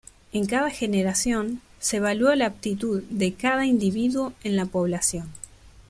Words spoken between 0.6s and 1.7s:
generación,